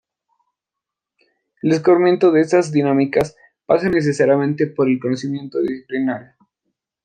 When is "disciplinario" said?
5.61-6.31